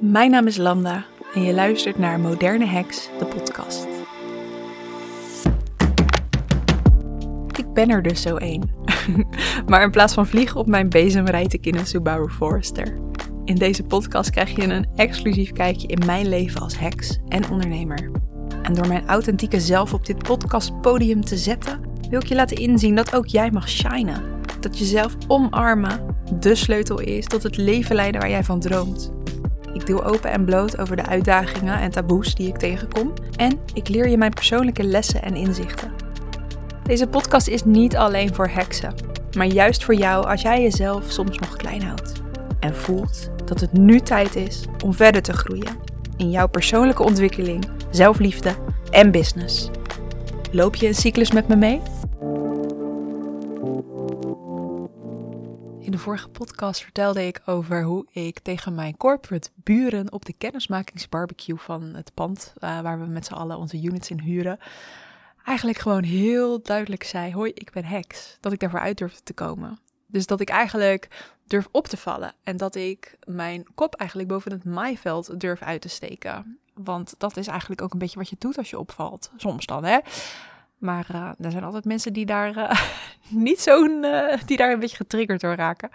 [0.00, 3.86] Mijn naam is Lambda en je luistert naar Moderne Heks, de podcast.
[7.58, 8.70] Ik ben er dus zo één.
[9.68, 12.98] maar in plaats van vliegen op mijn bezem rijd ik in een Subaru Forester.
[13.44, 18.10] In deze podcast krijg je een exclusief kijkje in mijn leven als heks en ondernemer.
[18.62, 21.80] En door mijn authentieke zelf op dit podcastpodium te zetten,
[22.10, 24.22] wil ik je laten inzien dat ook jij mag shinen.
[24.60, 29.12] Dat jezelf omarmen de sleutel is tot het leven leiden waar jij van droomt.
[29.72, 33.12] Ik deel open en bloot over de uitdagingen en taboes die ik tegenkom.
[33.36, 35.92] En ik leer je mijn persoonlijke lessen en inzichten.
[36.82, 38.94] Deze podcast is niet alleen voor heksen,
[39.36, 42.12] maar juist voor jou als jij jezelf soms nog klein houdt.
[42.60, 45.76] En voelt dat het nu tijd is om verder te groeien
[46.16, 48.54] in jouw persoonlijke ontwikkeling, zelfliefde
[48.90, 49.70] en business.
[50.52, 51.80] Loop je een cyclus met me mee?
[55.96, 61.56] De vorige podcast vertelde ik over hoe ik tegen mijn corporate buren op de kennismakingsbarbecue
[61.56, 64.58] van het pand uh, waar we met z'n allen onze units in huren,
[65.44, 68.36] eigenlijk gewoon heel duidelijk zei: Hoi, ik ben heks.
[68.40, 69.78] Dat ik daarvoor uit durfde te komen.
[70.06, 74.52] Dus dat ik eigenlijk durf op te vallen en dat ik mijn kop eigenlijk boven
[74.52, 76.58] het maaiveld durf uit te steken.
[76.74, 79.30] Want dat is eigenlijk ook een beetje wat je doet als je opvalt.
[79.36, 79.98] Soms dan, hè.
[80.78, 82.70] Maar uh, er zijn altijd mensen die daar uh,
[83.46, 85.90] niet zo'n, uh, die daar een beetje getriggerd door raken.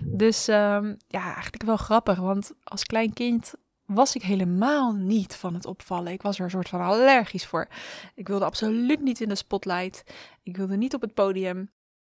[0.00, 2.18] Dus um, ja, eigenlijk wel grappig.
[2.18, 3.54] Want als klein kind
[3.86, 6.12] was ik helemaal niet van het opvallen.
[6.12, 7.68] Ik was er een soort van allergisch voor.
[8.14, 10.04] Ik wilde absoluut niet in de spotlight.
[10.42, 11.70] Ik wilde niet op het podium.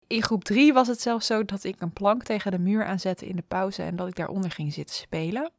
[0.08, 3.28] In groep 3 was het zelfs zo dat ik een plank tegen de muur aanzette
[3.28, 5.52] in de pauze en dat ik daaronder ging zitten spelen.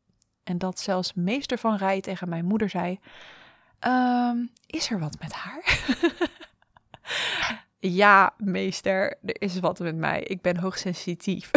[0.45, 2.99] En dat zelfs meester van Rij tegen mijn moeder zei:
[3.87, 5.63] um, Is er wat met haar?
[7.79, 10.23] ja, meester, er is wat met mij.
[10.23, 11.51] Ik ben hoogsensitief.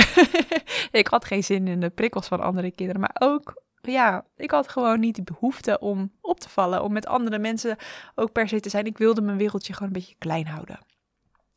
[0.92, 4.70] ik had geen zin in de prikkels van andere kinderen, maar ook ja, ik had
[4.70, 7.78] gewoon niet de behoefte om op te vallen, om met andere mensen
[8.16, 8.86] ook per se te zijn.
[8.86, 10.80] Ik wilde mijn wereldje gewoon een beetje klein houden.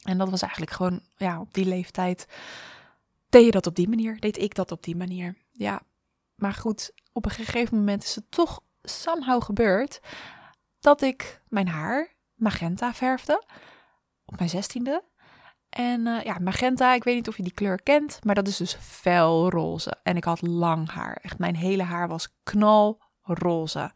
[0.03, 2.27] En dat was eigenlijk gewoon, ja, op die leeftijd
[3.29, 5.37] deed je dat op die manier, deed ik dat op die manier.
[5.53, 5.83] Ja,
[6.35, 10.01] maar goed, op een gegeven moment is het toch somehow gebeurd
[10.81, 13.43] dat ik mijn haar magenta verfde
[14.39, 15.05] mijn zestiende.
[15.69, 18.56] En uh, ja, magenta, ik weet niet of je die kleur kent, maar dat is
[18.56, 19.97] dus felroze.
[20.03, 21.19] En ik had lang haar.
[21.22, 23.93] Echt, mijn hele haar was knalroze.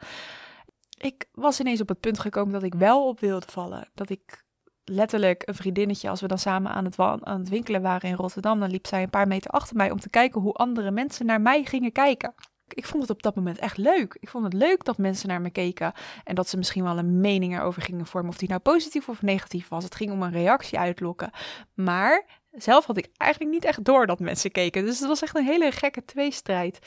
[0.98, 3.88] Ik was ineens op het punt gekomen dat ik wel op wilde vallen.
[3.94, 4.44] Dat ik
[4.84, 8.60] letterlijk een vriendinnetje, als we dan samen aan het, aan het winkelen waren in Rotterdam,
[8.60, 11.41] dan liep zij een paar meter achter mij om te kijken hoe andere mensen naar
[11.41, 12.34] mij gingen kijken
[12.73, 14.17] ik vond het op dat moment echt leuk.
[14.21, 15.93] Ik vond het leuk dat mensen naar me keken
[16.25, 19.23] en dat ze misschien wel een mening erover gingen vormen, of die nou positief of
[19.23, 19.84] negatief was.
[19.84, 21.31] Het ging om een reactie uitlokken.
[21.75, 24.84] Maar zelf had ik eigenlijk niet echt door dat mensen keken.
[24.84, 26.78] Dus het was echt een hele gekke tweestrijd.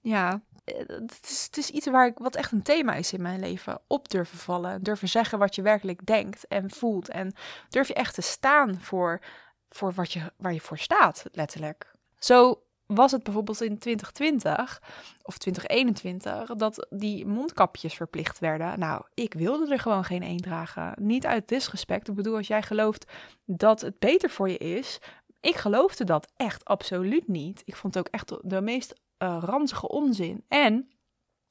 [0.00, 3.40] Ja, het is, het is iets waar ik, wat echt een thema is in mijn
[3.40, 3.80] leven.
[3.86, 7.08] Op durven vallen, durven zeggen wat je werkelijk denkt en voelt.
[7.08, 7.34] En
[7.68, 9.20] durf je echt te staan voor,
[9.68, 11.92] voor wat je, waar je voor staat, letterlijk.
[12.18, 14.82] Zo was het bijvoorbeeld in 2020
[15.22, 18.78] of 2021 dat die mondkapjes verplicht werden.
[18.78, 20.94] Nou, ik wilde er gewoon geen één dragen.
[21.00, 22.08] Niet uit disrespect.
[22.08, 23.12] Ik bedoel, als jij gelooft
[23.44, 24.98] dat het beter voor je is.
[25.40, 27.62] Ik geloofde dat echt absoluut niet.
[27.64, 30.44] Ik vond het ook echt de meest uh, ranzige onzin.
[30.48, 30.88] En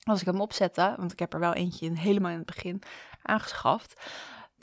[0.04, 2.82] als ik hem opzette, want ik heb er wel eentje in, helemaal in het begin
[3.22, 4.02] aangeschaft.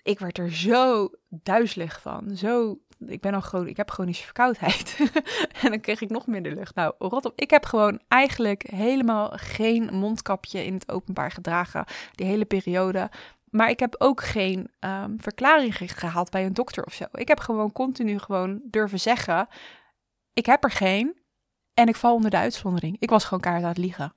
[0.02, 2.36] Ik werd er zo duizelig van.
[2.36, 4.96] Zo ik ben al gewoon, ik heb chronische verkoudheid.
[5.62, 6.74] en dan kreeg ik nog minder lucht.
[6.74, 7.32] Nou, rot op.
[7.36, 13.10] Ik heb gewoon eigenlijk helemaal geen mondkapje in het openbaar gedragen die hele periode.
[13.50, 17.04] Maar ik heb ook geen um, verklaring gehaald bij een dokter of zo.
[17.12, 19.48] Ik heb gewoon continu gewoon durven zeggen:
[20.32, 21.18] ik heb er geen.
[21.74, 22.96] En ik val onder de uitzondering.
[22.98, 24.14] Ik was gewoon kaart aan het liegen.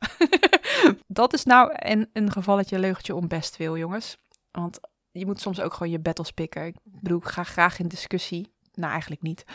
[1.07, 4.17] dat is nou een, een gevalletje leugentje om best veel, jongens.
[4.51, 4.79] Want
[5.11, 6.65] je moet soms ook gewoon je battles pikken.
[6.65, 8.52] Ik bedoel, ik ga graag in discussie.
[8.73, 9.45] Nou, eigenlijk niet.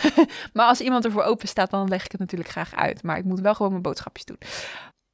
[0.54, 3.02] maar als iemand ervoor open staat, dan leg ik het natuurlijk graag uit.
[3.02, 4.38] Maar ik moet wel gewoon mijn boodschapjes doen.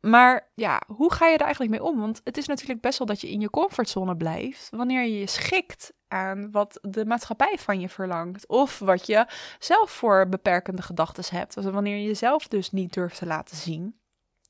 [0.00, 2.00] Maar ja, hoe ga je er eigenlijk mee om?
[2.00, 5.26] Want het is natuurlijk best wel dat je in je comfortzone blijft wanneer je je
[5.26, 8.46] schikt aan wat de maatschappij van je verlangt.
[8.46, 9.26] Of wat je
[9.58, 11.54] zelf voor beperkende gedachten hebt.
[11.54, 13.98] Dus wanneer je jezelf dus niet durft te laten zien.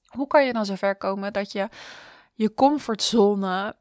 [0.06, 1.68] Hoe kan je dan zover komen dat je
[2.34, 3.76] je comfortzone.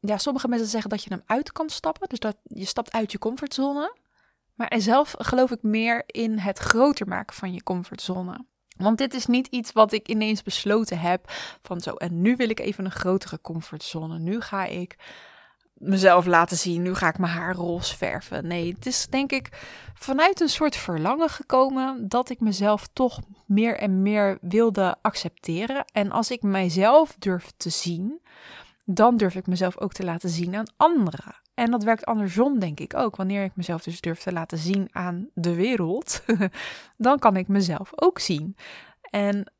[0.00, 2.08] Ja, sommige mensen zeggen dat je hem uit kan stappen.
[2.08, 3.96] Dus dat je stapt uit je comfortzone.
[4.56, 8.44] Maar zelf geloof ik meer in het groter maken van je comfortzone.
[8.76, 11.32] Want dit is niet iets wat ik ineens besloten heb
[11.62, 14.18] van zo en nu wil ik even een grotere comfortzone.
[14.18, 14.96] Nu ga ik
[15.78, 16.82] mezelf laten zien.
[16.82, 18.46] Nu ga ik mijn haar roze verven.
[18.46, 19.48] Nee, het is denk ik
[19.94, 25.84] vanuit een soort verlangen gekomen dat ik mezelf toch meer en meer wilde accepteren.
[25.92, 28.20] En als ik mijzelf durf te zien,
[28.88, 31.34] dan durf ik mezelf ook te laten zien aan anderen.
[31.54, 33.16] En dat werkt andersom, denk ik ook.
[33.16, 36.24] Wanneer ik mezelf dus durf te laten zien aan de wereld,
[36.96, 38.56] dan kan ik mezelf ook zien.
[39.10, 39.52] En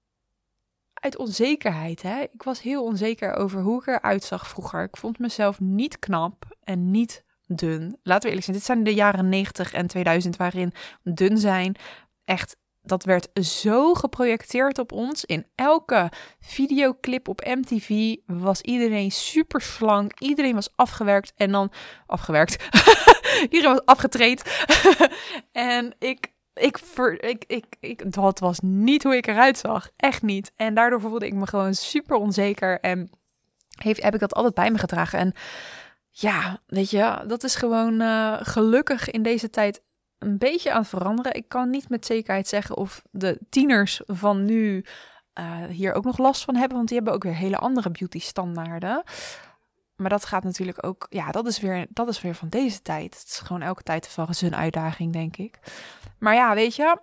[0.95, 2.21] uit onzekerheid, hè.
[2.21, 4.83] Ik was heel onzeker over hoe ik eruit zag vroeger.
[4.83, 7.99] Ik vond mezelf niet knap en niet dun.
[8.03, 11.77] Laten we eerlijk zijn, dit zijn de jaren 90 en 2000 waarin dun zijn
[12.25, 12.57] echt
[12.87, 15.25] dat werd zo geprojecteerd op ons.
[15.25, 16.11] In elke
[16.41, 20.21] videoclip op MTV was iedereen super slank.
[20.21, 21.73] Iedereen was afgewerkt en dan
[22.07, 22.69] afgewerkt.
[23.51, 24.43] iedereen was afgetraind.
[25.53, 26.79] en ik, ik,
[27.21, 29.91] ik, ik, ik, dat was niet hoe ik eruit zag.
[29.97, 30.53] Echt niet.
[30.57, 32.81] En daardoor voelde ik me gewoon super onzeker.
[32.81, 33.11] En
[33.83, 35.19] heeft, heb ik dat altijd bij me gedragen.
[35.19, 35.33] En
[36.11, 39.83] ja, weet je, dat is gewoon uh, gelukkig in deze tijd
[40.19, 41.35] een beetje aan het veranderen.
[41.35, 44.85] Ik kan niet met zekerheid zeggen of de tieners van nu
[45.39, 48.19] uh, hier ook nog last van hebben, want die hebben ook weer hele andere beauty
[48.19, 49.03] standaarden.
[49.97, 53.19] Maar dat gaat natuurlijk ook, ja, dat is weer, dat is weer van deze tijd.
[53.19, 55.59] Het is gewoon elke tijd van zijn uitdaging, denk ik.
[56.19, 57.01] Maar ja, weet je,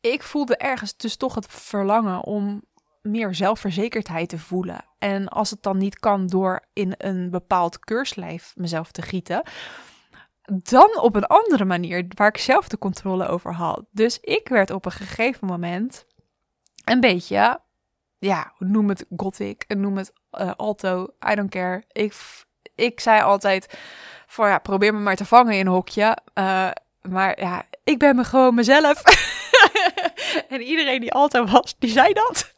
[0.00, 2.62] ik voelde ergens dus toch het verlangen om
[3.02, 4.84] meer zelfverzekerdheid te voelen.
[4.98, 9.42] En als het dan niet kan door in een bepaald keurslijf mezelf te gieten,
[10.52, 13.84] dan op een andere manier waar ik zelf de controle over had.
[13.90, 16.06] Dus ik werd op een gegeven moment
[16.84, 17.60] een beetje,
[18.18, 21.82] ja, noem het gothic, noem het uh, alto, I don't care.
[21.92, 22.14] Ik,
[22.74, 23.78] ik zei altijd
[24.26, 26.16] voor ja, probeer me maar te vangen in een hokje.
[26.34, 26.70] Uh,
[27.02, 29.02] maar ja, ik ben me gewoon mezelf.
[30.48, 32.52] en iedereen die alto was, die zei dat.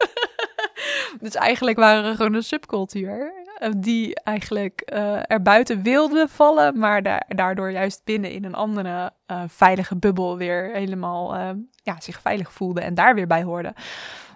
[1.21, 3.40] dus eigenlijk waren we gewoon een subcultuur.
[3.61, 9.13] Eh, die eigenlijk uh, er buiten wilde vallen, maar daardoor juist binnen in een andere
[9.27, 13.73] uh, veilige bubbel weer helemaal ja, zich veilig voelde en daar weer bij hoorde.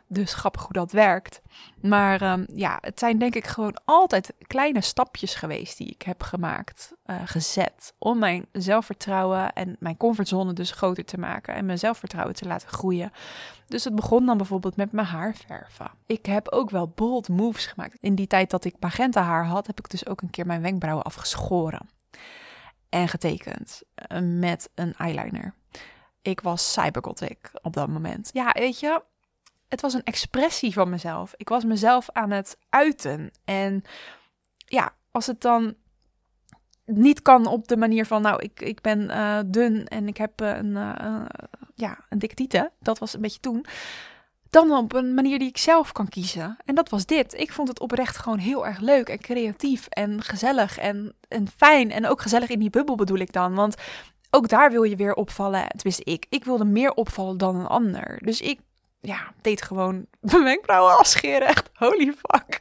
[0.07, 1.41] Dus grappig hoe dat werkt.
[1.81, 6.23] Maar um, ja, het zijn denk ik gewoon altijd kleine stapjes geweest die ik heb
[6.23, 7.93] gemaakt, uh, gezet.
[7.97, 11.55] Om mijn zelfvertrouwen en mijn comfortzone dus groter te maken.
[11.55, 13.11] En mijn zelfvertrouwen te laten groeien.
[13.67, 15.91] Dus het begon dan bijvoorbeeld met mijn haar verven.
[16.05, 17.97] Ik heb ook wel bold moves gemaakt.
[17.99, 20.61] In die tijd dat ik magenta haar had, heb ik dus ook een keer mijn
[20.61, 21.89] wenkbrauwen afgeschoren.
[22.89, 23.81] En getekend
[24.11, 25.53] uh, met een eyeliner.
[26.21, 28.29] Ik was cybergothic op dat moment.
[28.33, 29.03] Ja, weet je,
[29.75, 31.33] het was een expressie van mezelf.
[31.37, 33.31] Ik was mezelf aan het uiten.
[33.45, 33.83] En
[34.55, 35.75] ja, als het dan
[36.85, 40.39] niet kan op de manier van, nou, ik, ik ben uh, dun en ik heb
[40.39, 41.25] een, uh,
[41.75, 42.71] ja, een dikke tieten.
[42.79, 43.65] Dat was een beetje toen.
[44.49, 46.57] Dan op een manier die ik zelf kan kiezen.
[46.65, 47.33] En dat was dit.
[47.33, 51.91] Ik vond het oprecht gewoon heel erg leuk en creatief en gezellig en, en fijn.
[51.91, 53.53] En ook gezellig in die bubbel bedoel ik dan.
[53.53, 53.75] Want
[54.29, 55.67] ook daar wil je weer opvallen.
[55.67, 56.25] Tenminste, ik.
[56.29, 58.19] Ik wilde meer opvallen dan een ander.
[58.23, 58.59] Dus ik
[59.05, 61.47] ja, deed gewoon mijn wenkbrauwen afscheren.
[61.47, 62.59] Echt, holy fuck.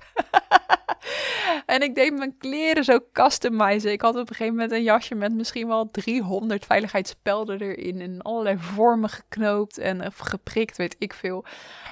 [1.66, 3.92] en ik deed mijn kleren zo customizen.
[3.92, 8.00] Ik had op een gegeven moment een jasje met misschien wel 300 veiligheidsspelden erin.
[8.00, 11.44] In allerlei vormen geknoopt en geprikt, weet ik veel.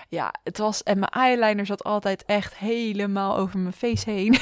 [0.08, 0.82] Ja, het was...
[0.82, 4.38] En mijn eyeliner zat altijd echt helemaal over mijn face heen.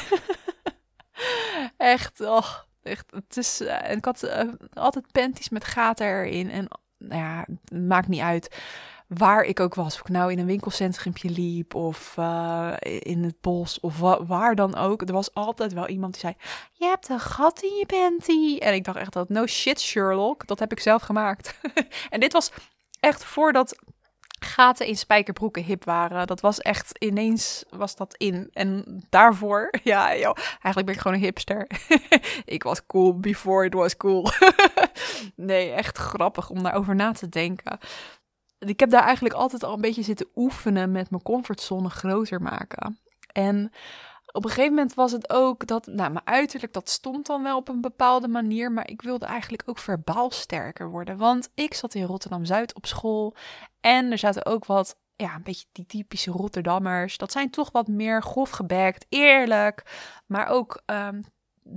[1.76, 2.50] echt, oh,
[2.82, 3.10] echt.
[3.10, 3.60] Het is...
[3.60, 6.50] Uh, en ik had uh, altijd panties met gaten erin.
[6.50, 6.68] En
[6.98, 7.46] nou ja,
[7.78, 8.56] maakt niet uit
[9.16, 9.94] waar ik ook was.
[9.94, 14.54] Of ik nou in een winkelcentrumpje liep of uh, in het bos of wa waar
[14.54, 15.02] dan ook.
[15.02, 16.34] Er was altijd wel iemand die zei,
[16.72, 18.58] je hebt een gat in je panty.
[18.58, 21.60] En ik dacht echt dat, no shit Sherlock, dat heb ik zelf gemaakt.
[22.10, 22.52] en dit was
[23.00, 23.78] echt voordat
[24.40, 26.26] gaten in spijkerbroeken hip waren.
[26.26, 28.50] Dat was echt ineens was dat in.
[28.52, 31.66] En daarvoor, ja, joh, eigenlijk ben ik gewoon een hipster.
[32.44, 34.30] ik was cool before it was cool.
[35.34, 37.78] nee, echt grappig om daarover na te denken
[38.68, 42.98] ik heb daar eigenlijk altijd al een beetje zitten oefenen met mijn comfortzone groter maken.
[43.32, 43.72] En
[44.32, 47.56] op een gegeven moment was het ook dat, nou, mijn uiterlijk, dat stond dan wel
[47.56, 51.16] op een bepaalde manier, maar ik wilde eigenlijk ook verbaal sterker worden.
[51.16, 53.34] Want ik zat in Rotterdam-Zuid op school
[53.80, 57.16] en er zaten ook wat, ja, een beetje die typische Rotterdammers.
[57.16, 59.82] Dat zijn toch wat meer grof gebekt, eerlijk,
[60.26, 61.24] maar ook um,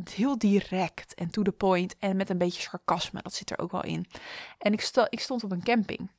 [0.09, 3.21] heel direct en to the point en met een beetje sarcasme.
[3.21, 4.05] Dat zit er ook wel in.
[4.57, 6.09] En ik, ik stond op een camping.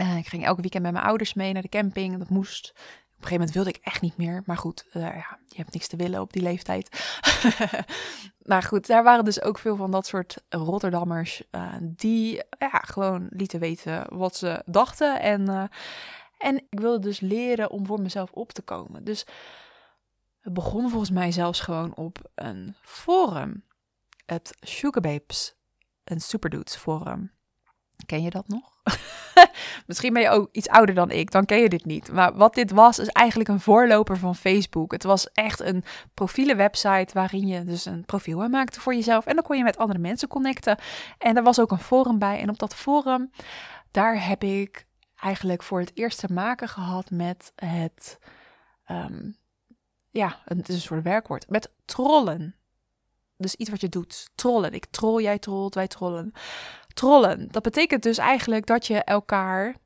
[0.00, 2.18] Uh, ik ging elke weekend met mijn ouders mee naar de camping.
[2.18, 2.70] Dat moest.
[2.70, 4.42] Op een gegeven moment wilde ik echt niet meer.
[4.46, 7.18] Maar goed, uh, ja, je hebt niks te willen op die leeftijd.
[8.50, 11.42] maar goed, daar waren dus ook veel van dat soort Rotterdammers.
[11.50, 15.20] Uh, die ja, gewoon lieten weten wat ze dachten.
[15.20, 15.70] En,
[16.38, 19.04] en ik wilde dus leren om voor mezelf op te komen.
[19.04, 19.26] Dus
[20.40, 23.64] het begon volgens mij zelfs gewoon op een forum.
[24.26, 25.54] het Sugarbabes
[26.04, 27.32] en Superdudes forum.
[28.06, 28.77] Ken je dat nog?
[29.86, 32.12] Misschien ben je ook iets ouder dan ik, dan ken je dit niet.
[32.12, 34.92] Maar wat dit was, is eigenlijk een voorloper van Facebook.
[34.92, 39.26] Het was echt een profielenwebsite waarin je dus een profiel aanmaakte voor jezelf.
[39.26, 40.78] En dan kon je met andere mensen connecten.
[41.18, 42.40] En er was ook een forum bij.
[42.40, 43.30] En op dat forum,
[43.90, 48.18] daar heb ik eigenlijk voor het eerst te maken gehad met het...
[48.90, 49.36] Um,
[50.10, 51.50] ja, het is een soort werkwoord.
[51.50, 52.56] Met trollen.
[53.36, 54.30] Dus iets wat je doet.
[54.34, 54.72] Trollen.
[54.72, 56.32] Ik troll, jij trolt, wij trollen
[56.98, 57.48] trollen.
[57.50, 59.76] Dat betekent dus eigenlijk dat je elkaar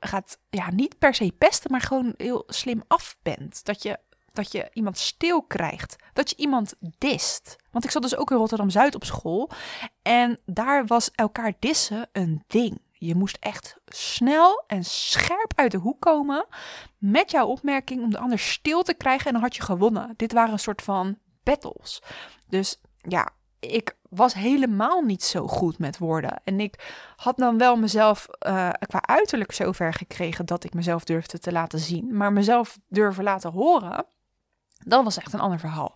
[0.00, 3.64] gaat, ja, niet per se pesten, maar gewoon heel slim af bent.
[3.64, 3.98] Dat je,
[4.32, 5.96] dat je iemand stil krijgt.
[6.12, 7.56] Dat je iemand dist.
[7.70, 9.50] Want ik zat dus ook in Rotterdam Zuid op school.
[10.02, 12.80] En daar was elkaar dissen een ding.
[12.92, 16.46] Je moest echt snel en scherp uit de hoek komen
[16.98, 20.14] met jouw opmerking om de ander stil te krijgen en dan had je gewonnen.
[20.16, 22.02] Dit waren een soort van battles.
[22.48, 23.28] Dus ja,
[23.60, 26.40] ik was helemaal niet zo goed met woorden.
[26.44, 31.38] En ik had dan wel mezelf uh, qua uiterlijk zover gekregen dat ik mezelf durfde
[31.38, 32.16] te laten zien.
[32.16, 34.06] Maar mezelf durven laten horen,
[34.84, 35.94] dat was echt een ander verhaal.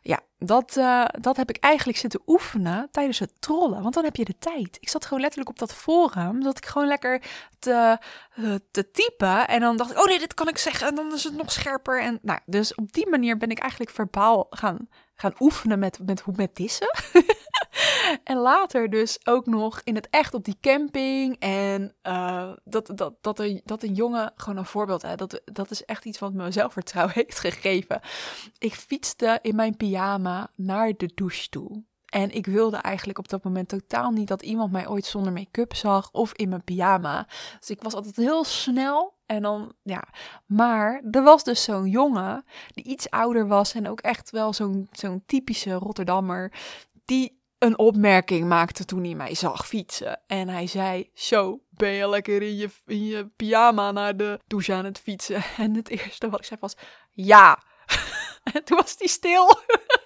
[0.00, 3.82] Ja, dat, uh, dat heb ik eigenlijk zitten oefenen tijdens het trollen.
[3.82, 4.76] Want dan heb je de tijd.
[4.80, 6.42] Ik zat gewoon letterlijk op dat forum.
[6.42, 7.22] Dat ik gewoon lekker
[7.58, 7.98] te,
[8.36, 9.48] uh, te typen.
[9.48, 10.88] En dan dacht ik, oh nee, dit kan ik zeggen.
[10.88, 12.02] En dan is het nog scherper.
[12.02, 14.88] En nou, dus op die manier ben ik eigenlijk verbaal gaan
[15.20, 16.90] gaan oefenen met, met, met dissen.
[18.24, 21.36] en later dus ook nog in het echt op die camping.
[21.38, 25.70] En uh, dat, dat, dat, er, dat een jongen, gewoon een voorbeeld, hè, dat, dat
[25.70, 28.00] is echt iets wat me zelfvertrouwen heeft gegeven.
[28.58, 31.84] Ik fietste in mijn pyjama naar de douche toe.
[32.08, 35.74] En ik wilde eigenlijk op dat moment totaal niet dat iemand mij ooit zonder make-up
[35.74, 37.26] zag of in mijn pyjama.
[37.58, 40.08] Dus ik was altijd heel snel en dan, ja.
[40.46, 42.44] Maar er was dus zo'n jongen
[42.74, 46.52] die iets ouder was en ook echt wel zo'n zo'n typische Rotterdammer.
[47.04, 50.20] Die een opmerking maakte toen hij mij zag fietsen.
[50.26, 54.72] En hij zei: Zo, ben je lekker in je, in je pyjama naar de douche
[54.72, 55.44] aan het fietsen?
[55.56, 56.76] En het eerste wat ik zei was:
[57.12, 57.62] Ja.
[58.52, 59.46] en toen was hij stil.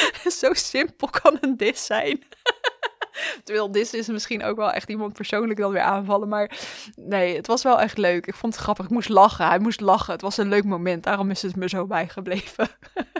[0.40, 2.22] Zo simpel kan een dis zijn.
[3.44, 6.28] Terwijl dit is misschien ook wel echt iemand persoonlijk dan weer aanvallen.
[6.28, 6.50] Maar
[6.96, 8.26] nee, het was wel echt leuk.
[8.26, 8.84] Ik vond het grappig.
[8.84, 9.46] Ik moest lachen.
[9.46, 10.12] Hij moest lachen.
[10.12, 11.04] Het was een leuk moment.
[11.04, 12.68] Daarom is het me zo bijgebleven.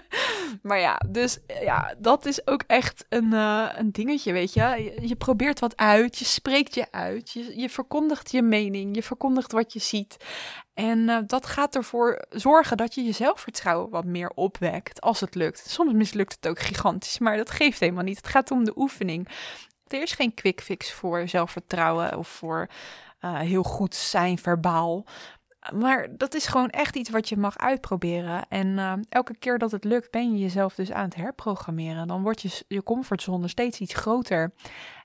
[0.62, 4.94] maar ja, dus ja, dat is ook echt een, uh, een dingetje, weet je.
[5.00, 5.16] je.
[5.16, 6.18] probeert wat uit.
[6.18, 7.30] Je spreekt je uit.
[7.30, 8.94] Je, je verkondigt je mening.
[8.94, 10.16] Je verkondigt wat je ziet.
[10.74, 15.34] En uh, dat gaat ervoor zorgen dat je je zelfvertrouwen wat meer opwekt als het
[15.34, 15.70] lukt.
[15.70, 18.16] Soms mislukt het ook gigantisch, maar dat geeft helemaal niet.
[18.16, 19.28] Het gaat om de oefening.
[19.86, 22.68] Er is geen quick fix voor zelfvertrouwen of voor
[23.20, 25.04] heel goed zijn verbaal.
[25.70, 28.44] Maar dat is gewoon echt iets wat je mag uitproberen.
[28.48, 32.06] En uh, elke keer dat het lukt, ben je jezelf dus aan het herprogrammeren.
[32.06, 34.52] Dan wordt je, je comfortzone steeds iets groter.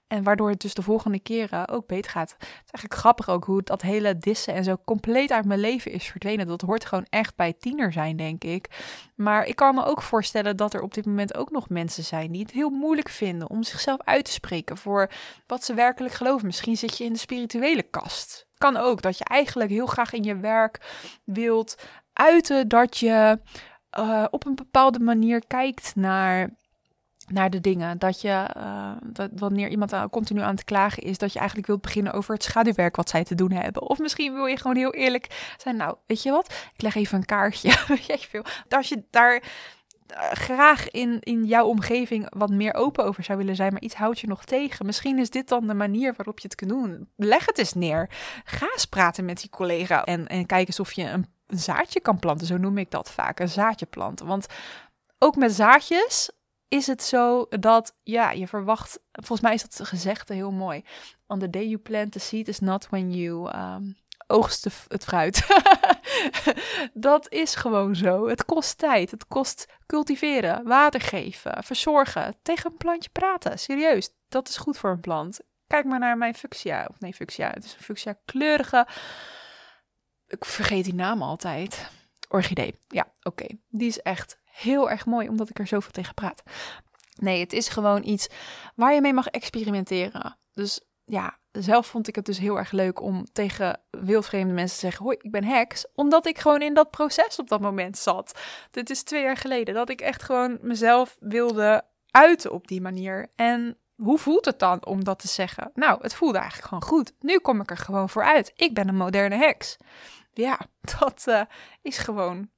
[0.07, 2.29] En waardoor het dus de volgende keren ook beter gaat.
[2.31, 5.91] Het is eigenlijk grappig ook hoe dat hele dissen en zo compleet uit mijn leven
[5.91, 6.47] is verdwenen.
[6.47, 8.67] Dat hoort gewoon echt bij tiener zijn, denk ik.
[9.15, 12.31] Maar ik kan me ook voorstellen dat er op dit moment ook nog mensen zijn
[12.31, 15.09] die het heel moeilijk vinden om zichzelf uit te spreken voor
[15.47, 16.45] wat ze werkelijk geloven.
[16.45, 18.46] Misschien zit je in de spirituele kast.
[18.57, 20.79] Kan ook dat je eigenlijk heel graag in je werk
[21.23, 21.75] wilt
[22.13, 23.39] uiten dat je
[23.99, 26.49] uh, op een bepaalde manier kijkt naar
[27.27, 27.99] naar de dingen.
[27.99, 31.81] Dat je, uh, dat wanneer iemand continu aan het klagen is, dat je eigenlijk wilt
[31.81, 33.81] beginnen over het schaduwwerk wat zij te doen hebben.
[33.81, 35.75] Of misschien wil je gewoon heel eerlijk zijn.
[35.75, 36.69] Nou, weet je wat?
[36.73, 37.75] Ik leg even een kaartje.
[38.69, 39.43] Als je daar
[40.31, 44.19] graag in, in jouw omgeving wat meer open over zou willen zijn, maar iets houdt
[44.19, 44.85] je nog tegen.
[44.85, 47.09] Misschien is dit dan de manier waarop je het kunt doen.
[47.15, 48.09] Leg het eens neer.
[48.43, 52.19] Ga eens praten met die collega en, en kijk eens of je een, zaadje kan
[52.19, 52.47] planten.
[52.47, 53.39] Zo noem ik dat vaak.
[53.39, 54.25] Een zaadje planten.
[54.25, 54.47] Want
[55.17, 56.31] ook met zaadjes
[56.67, 60.83] is het zo dat, ja, je verwacht, volgens mij is dat gezegde heel mooi.
[61.27, 63.97] On the day you plant the seed is not when you um,
[64.27, 65.47] oogst het fruit.
[66.93, 68.27] dat is gewoon zo.
[68.27, 73.59] Het kost tijd, het kost cultiveren, water geven, verzorgen, tegen een plantje praten.
[73.59, 75.39] Serieus, dat is goed voor een plant.
[75.67, 78.87] Kijk maar naar mijn fuchsia, of nee, fuchsia, het is een fuchsia kleurige,
[80.27, 81.89] ik vergeet die naam altijd.
[82.29, 83.45] Orchidee, ja, oké.
[83.69, 86.43] Die is echt heel erg mooi, omdat ik er zoveel tegen praat.
[87.15, 88.27] Nee, het is gewoon iets
[88.75, 90.37] waar je mee mag experimenteren.
[90.53, 94.85] Dus ja, zelf vond ik het dus heel erg leuk om tegen wildvreemde mensen te
[94.85, 95.85] zeggen: Hoi, ik ben heks.
[95.95, 98.39] Omdat ik gewoon in dat proces op dat moment zat.
[98.71, 99.73] Dit is twee jaar geleden.
[99.73, 103.27] Dat ik echt gewoon mezelf wilde uiten op die manier.
[103.35, 105.71] En hoe voelt het dan om dat te zeggen?
[105.73, 107.13] Nou, het voelde eigenlijk gewoon goed.
[107.19, 108.51] Nu kom ik er gewoon voor uit.
[108.55, 109.77] Ik ben een moderne heks.
[110.33, 110.59] Ja,
[110.99, 111.41] dat uh,
[111.81, 112.49] is gewoon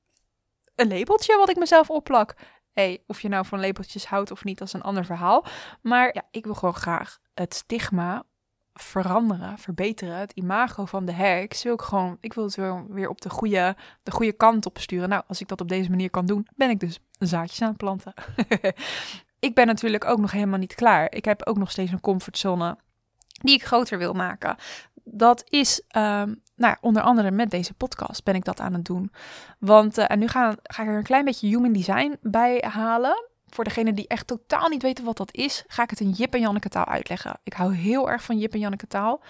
[0.76, 2.36] een labeltje wat ik mezelf opplak.
[2.74, 5.46] hey, of je nou van labeltjes houdt of niet, dat is een ander verhaal.
[5.82, 8.24] Maar ja, ik wil gewoon graag het stigma
[8.74, 10.18] veranderen, verbeteren.
[10.18, 12.56] Het imago van de heks wil ik gewoon, ik wil het
[12.90, 15.10] weer op de goede, de goede kant op sturen.
[15.10, 17.78] Nou, als ik dat op deze manier kan doen, ben ik dus zaadjes aan het
[17.78, 18.14] planten.
[19.40, 21.12] ik ben natuurlijk ook nog helemaal niet klaar.
[21.12, 22.78] Ik heb ook nog steeds een comfortzone
[23.28, 24.56] die ik groter wil maken.
[25.04, 29.12] Dat is, um, nou, onder andere met deze podcast ben ik dat aan het doen.
[29.60, 33.29] Want, uh, en nu ga, ga ik er een klein beetje human design bij halen.
[33.50, 36.34] Voor degene die echt totaal niet weten wat dat is, ga ik het in Jip
[36.34, 37.40] en Janneke taal uitleggen.
[37.44, 39.22] Ik hou heel erg van Jip en Janneke taal.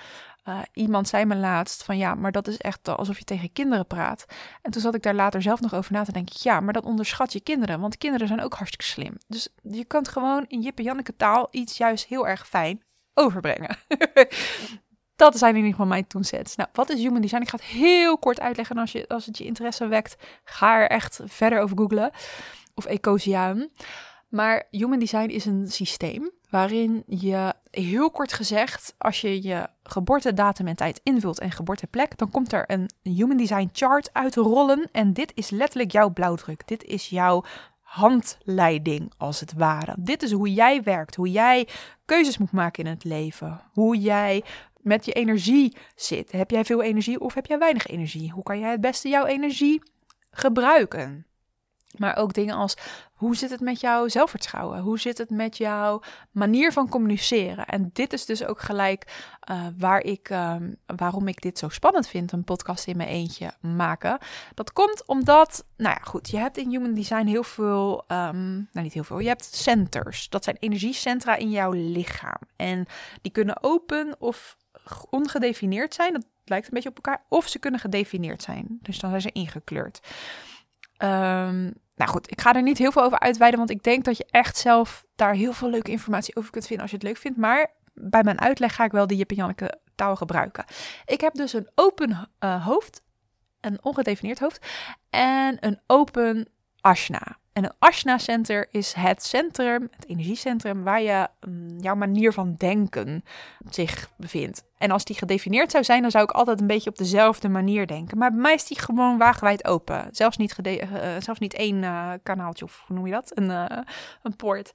[0.45, 3.87] Uh, iemand zei me laatst van ja, maar dat is echt alsof je tegen kinderen
[3.87, 4.25] praat.
[4.61, 6.35] En toen zat ik daar later zelf nog over na te denken.
[6.39, 9.17] Ja, maar dat onderschat je kinderen, want kinderen zijn ook hartstikke slim.
[9.27, 12.83] Dus je kunt gewoon in Jip en Janneke taal iets juist heel erg fijn
[13.13, 13.77] overbrengen.
[15.15, 16.55] dat zijn in ieder geval mijn toonsets.
[16.55, 17.41] Nou, wat is human design?
[17.41, 18.77] Ik ga het heel kort uitleggen.
[18.77, 22.11] als, je, als het je interesse wekt, ga er echt verder over googlen.
[22.73, 23.69] Of ecosiaan.
[24.29, 30.67] Maar human design is een systeem waarin je heel kort gezegd, als je je geboortedatum
[30.67, 35.31] en tijd invult en geboorteplek, dan komt er een human design chart uitrollen en dit
[35.35, 36.67] is letterlijk jouw blauwdruk.
[36.67, 37.43] Dit is jouw
[37.81, 39.95] handleiding als het ware.
[39.99, 41.67] Dit is hoe jij werkt, hoe jij
[42.05, 44.43] keuzes moet maken in het leven, hoe jij
[44.77, 46.31] met je energie zit.
[46.31, 48.31] Heb jij veel energie of heb jij weinig energie?
[48.31, 49.81] Hoe kan jij het beste jouw energie
[50.31, 51.25] gebruiken?
[51.97, 52.77] Maar ook dingen als
[53.13, 54.79] hoe zit het met jouw zelfvertrouwen?
[54.79, 57.65] Hoe zit het met jouw manier van communiceren?
[57.65, 62.07] En dit is dus ook gelijk uh, waar ik, um, waarom ik dit zo spannend
[62.07, 64.17] vind, een podcast in mijn eentje maken.
[64.53, 68.85] Dat komt omdat, nou ja, goed, je hebt in Human Design heel veel, um, nou
[68.85, 70.29] niet heel veel, je hebt centers.
[70.29, 72.41] Dat zijn energiecentra in jouw lichaam.
[72.55, 72.85] En
[73.21, 74.57] die kunnen open of
[75.09, 76.13] ongedefinieerd zijn.
[76.13, 77.23] Dat lijkt een beetje op elkaar.
[77.29, 78.79] Of ze kunnen gedefinieerd zijn.
[78.81, 79.99] Dus dan zijn ze ingekleurd.
[81.03, 84.17] Um, nou goed, ik ga er niet heel veel over uitweiden, want ik denk dat
[84.17, 87.17] je echt zelf daar heel veel leuke informatie over kunt vinden als je het leuk
[87.17, 87.37] vindt.
[87.37, 90.65] Maar bij mijn uitleg ga ik wel de Jip en Janneke taal gebruiken.
[91.05, 93.01] Ik heb dus een open uh, hoofd,
[93.61, 94.65] een ongedefinieerd hoofd
[95.09, 96.47] en een open
[96.81, 97.38] ashna.
[97.53, 102.55] En een Ashna Center is het centrum, het energiecentrum, waar je mm, jouw manier van
[102.57, 103.23] denken
[103.69, 104.63] zich bevindt.
[104.77, 107.87] En als die gedefinieerd zou zijn, dan zou ik altijd een beetje op dezelfde manier
[107.87, 108.17] denken.
[108.17, 110.07] Maar bij mij is die gewoon wagenwijd open.
[110.11, 113.31] Zelfs niet, uh, zelfs niet één uh, kanaaltje, of hoe noem je dat?
[113.37, 113.65] Een, uh,
[114.23, 114.71] een poort.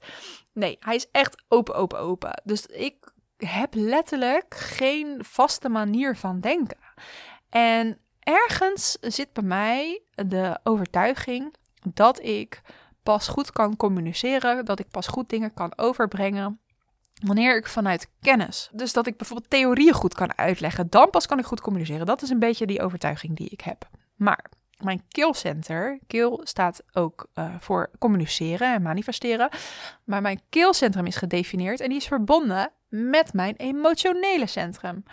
[0.53, 2.41] Nee, hij is echt open, open, open.
[2.43, 6.77] Dus ik heb letterlijk geen vaste manier van denken.
[7.49, 11.53] En ergens zit bij mij de overtuiging
[11.93, 12.61] dat ik
[13.03, 16.59] pas goed kan communiceren, dat ik pas goed dingen kan overbrengen
[17.23, 21.39] wanneer ik vanuit kennis, dus dat ik bijvoorbeeld theorieën goed kan uitleggen, dan pas kan
[21.39, 22.05] ik goed communiceren.
[22.05, 23.89] Dat is een beetje die overtuiging die ik heb.
[24.15, 24.45] Maar
[24.77, 29.49] mijn keelcenter, keel staat ook uh, voor communiceren en manifesteren,
[30.03, 35.03] maar mijn keelcentrum is gedefinieerd en die is verbonden met mijn emotionele centrum.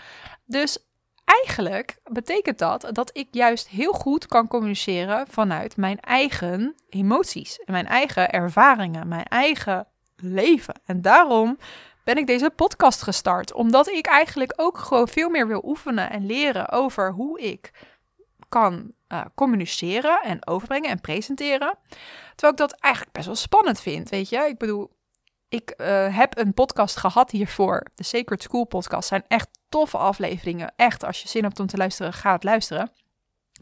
[0.45, 0.79] Dus
[1.25, 7.87] eigenlijk betekent dat dat ik juist heel goed kan communiceren vanuit mijn eigen emoties, mijn
[7.87, 10.81] eigen ervaringen, mijn eigen leven.
[10.85, 11.59] En daarom
[12.05, 16.27] ben ik deze podcast gestart, omdat ik eigenlijk ook gewoon veel meer wil oefenen en
[16.27, 17.71] leren over hoe ik
[18.49, 21.79] kan uh, communiceren en overbrengen en presenteren.
[22.31, 24.39] Terwijl ik dat eigenlijk best wel spannend vind, weet je.
[24.39, 24.91] Ik bedoel,
[25.53, 27.87] ik uh, heb een podcast gehad hiervoor.
[27.95, 30.73] De Sacred School podcast zijn echt toffe afleveringen.
[30.77, 32.93] Echt, als je zin hebt om te luisteren, ga het luisteren.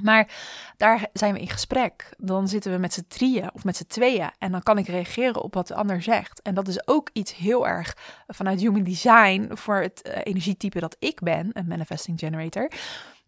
[0.03, 0.33] Maar
[0.77, 2.15] daar zijn we in gesprek.
[2.19, 4.31] Dan zitten we met z'n drieën of met z'n tweeën.
[4.39, 6.43] En dan kan ik reageren op wat de ander zegt.
[6.43, 10.97] En dat is ook iets heel erg vanuit human design voor het uh, energietype dat
[10.99, 12.71] ik ben, een manifesting generator.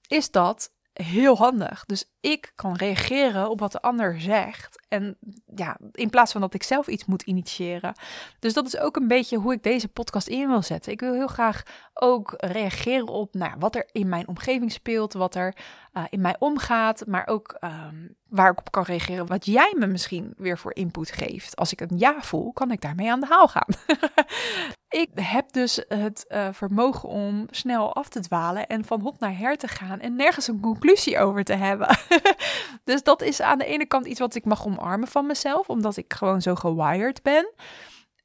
[0.07, 1.85] Is dat heel handig.
[1.85, 4.87] Dus ik kan reageren op wat de ander zegt.
[4.89, 5.19] En
[5.55, 7.95] ja, in plaats van dat ik zelf iets moet initiëren.
[8.39, 10.93] Dus dat is ook een beetje hoe ik deze podcast in wil zetten.
[10.93, 11.63] Ik wil heel graag
[12.03, 15.55] ook reageren op nou, wat er in mijn omgeving speelt, wat er
[15.93, 19.87] uh, in mij omgaat, maar ook um, waar ik op kan reageren, wat jij me
[19.87, 21.57] misschien weer voor input geeft.
[21.57, 23.69] Als ik een ja voel, kan ik daarmee aan de haal gaan.
[25.03, 29.39] ik heb dus het uh, vermogen om snel af te dwalen en van hot naar
[29.39, 31.99] her te gaan en nergens een conclusie over te hebben.
[32.85, 35.97] dus dat is aan de ene kant iets wat ik mag omarmen van mezelf, omdat
[35.97, 37.53] ik gewoon zo gewired ben.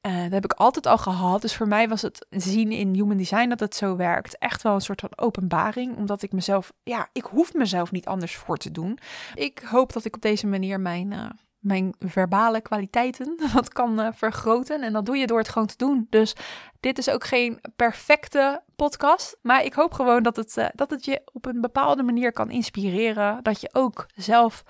[0.01, 1.41] Uh, dat heb ik altijd al gehad.
[1.41, 4.73] Dus voor mij was het zien in human design dat het zo werkt echt wel
[4.73, 5.97] een soort van openbaring.
[5.97, 8.99] Omdat ik mezelf, ja, ik hoef mezelf niet anders voor te doen.
[9.33, 11.29] Ik hoop dat ik op deze manier mijn, uh,
[11.59, 14.81] mijn verbale kwaliteiten wat kan uh, vergroten.
[14.81, 16.07] En dat doe je door het gewoon te doen.
[16.09, 16.35] Dus
[16.79, 19.37] dit is ook geen perfecte podcast.
[19.41, 23.43] Maar ik hoop gewoon dat het, dat het je op een bepaalde manier kan inspireren.
[23.43, 24.63] Dat je ook zelf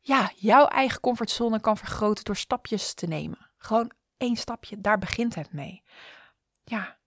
[0.00, 3.50] ja, jouw eigen comfortzone kan vergroten door stapjes te nemen.
[3.58, 3.90] Gewoon
[4.22, 5.82] één stapje, daar begint het mee.
[6.64, 6.98] Ja,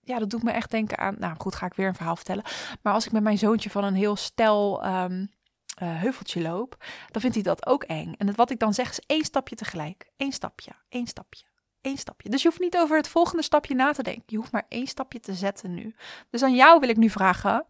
[0.00, 1.16] ja, dat doet me echt denken aan.
[1.18, 2.44] Nou goed, ga ik weer een verhaal vertellen.
[2.82, 5.30] Maar als ik met mijn zoontje van een heel stel um,
[5.74, 8.14] heuveltje loop, dan vindt hij dat ook eng.
[8.18, 10.10] En wat ik dan zeg is één stapje tegelijk.
[10.16, 11.44] Eén stapje, één stapje,
[11.80, 12.28] één stapje.
[12.28, 14.24] Dus je hoeft niet over het volgende stapje na te denken.
[14.26, 15.94] Je hoeft maar één stapje te zetten nu.
[16.30, 17.66] Dus aan jou wil ik nu vragen: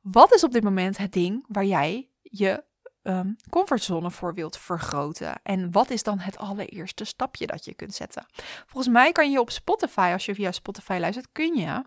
[0.00, 2.64] wat is op dit moment het ding waar jij je
[3.02, 5.40] um, comfortzone voor wilt vergroten.
[5.42, 8.26] En wat is dan het allereerste stapje dat je kunt zetten?
[8.66, 11.82] Volgens mij kan je op Spotify, als je via Spotify luistert, kun je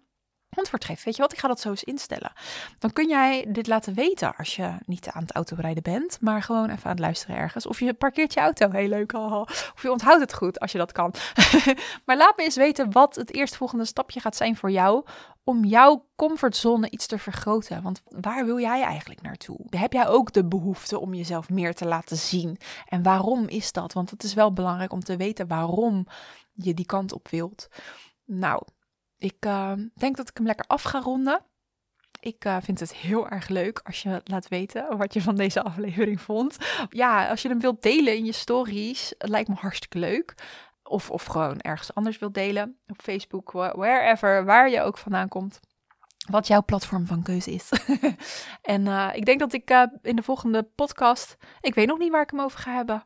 [0.57, 1.05] antwoord geven.
[1.05, 2.31] Weet je wat, ik ga dat zo eens instellen.
[2.79, 6.69] Dan kun jij dit laten weten als je niet aan het autorijden bent, maar gewoon
[6.69, 7.65] even aan het luisteren ergens.
[7.65, 9.13] Of je parkeert je auto, heel leuk.
[9.13, 11.13] Of je onthoudt het goed als je dat kan.
[12.05, 15.05] maar laat me eens weten wat het eerstvolgende stapje gaat zijn voor jou
[15.43, 17.81] om jouw comfortzone iets te vergroten.
[17.81, 19.57] Want waar wil jij eigenlijk naartoe?
[19.69, 22.57] Heb jij ook de behoefte om jezelf meer te laten zien?
[22.87, 23.93] En waarom is dat?
[23.93, 26.07] Want het is wel belangrijk om te weten waarom
[26.51, 27.67] je die kant op wilt.
[28.25, 28.63] Nou,
[29.21, 31.41] ik uh, denk dat ik hem lekker af ga ronden.
[32.19, 35.61] Ik uh, vind het heel erg leuk als je laat weten wat je van deze
[35.71, 36.57] aflevering vond.
[36.89, 40.35] Ja, als je hem wilt delen in je stories, lijkt me hartstikke leuk.
[40.83, 42.79] Of, of gewoon ergens anders wilt delen.
[42.87, 45.59] Op Facebook, wherever, waar je ook vandaan komt.
[46.29, 47.69] Wat jouw platform van keuze is.
[48.61, 51.37] en uh, ik denk dat ik uh, in de volgende podcast.
[51.59, 53.03] Ik weet nog niet waar ik hem over ga hebben.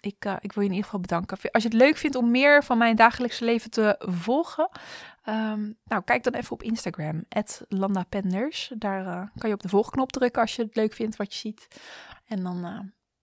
[0.00, 1.38] Ik, ik wil je in ieder geval bedanken.
[1.50, 4.68] Als je het leuk vindt om meer van mijn dagelijkse leven te volgen,
[5.28, 7.24] Um, nou, kijk dan even op Instagram,
[7.68, 8.72] @landapenders.
[8.78, 11.38] Daar uh, kan je op de volgknop drukken als je het leuk vindt wat je
[11.38, 11.80] ziet.
[12.26, 12.80] En dan uh,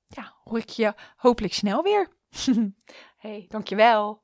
[0.07, 2.07] ja, hoor ik je hopelijk snel weer.
[3.17, 4.21] hey, dankjewel.